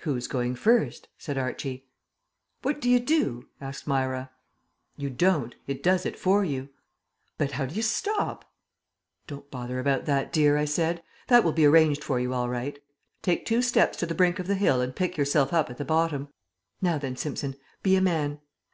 "Who's 0.00 0.26
going 0.26 0.56
first?" 0.56 1.08
said 1.16 1.38
Archie. 1.38 1.86
"What 2.60 2.82
do 2.82 2.90
you 2.90 3.00
do?" 3.00 3.48
asked 3.62 3.86
Myra. 3.86 4.30
"You 4.98 5.08
don't. 5.08 5.54
It 5.66 5.82
does 5.82 6.04
it 6.04 6.18
for 6.18 6.44
you." 6.44 6.68
"But 7.38 7.52
how 7.52 7.64
do 7.64 7.74
you 7.74 7.80
stop?" 7.80 8.44
"Don't 9.26 9.50
bother 9.50 9.80
about 9.80 10.04
that, 10.04 10.34
dear," 10.34 10.58
I 10.58 10.66
said. 10.66 11.02
"That 11.28 11.44
will 11.44 11.52
be 11.52 11.64
arranged 11.64 12.04
for 12.04 12.20
you 12.20 12.34
all 12.34 12.50
right. 12.50 12.78
Take 13.22 13.46
two 13.46 13.62
steps 13.62 13.96
to 14.00 14.04
the 14.04 14.14
brink 14.14 14.38
of 14.38 14.48
the 14.48 14.54
hill 14.54 14.82
and 14.82 14.94
pick 14.94 15.16
yourself 15.16 15.50
up 15.54 15.70
at 15.70 15.78
the 15.78 15.84
bottom. 15.86 16.28
Now 16.82 16.98
then, 16.98 17.16
Simpson! 17.16 17.56
Be 17.82 17.96
a 17.96 18.02
man. 18.02 18.40